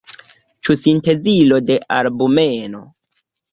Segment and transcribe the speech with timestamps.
[0.67, 2.85] Ĉu sintezilo de albumeno?